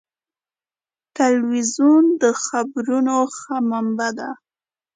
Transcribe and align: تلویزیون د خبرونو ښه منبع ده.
تلویزیون 1.17 2.03
د 2.21 2.23
خبرونو 2.45 3.15
ښه 3.37 3.55
منبع 3.69 4.09
ده. 4.17 4.29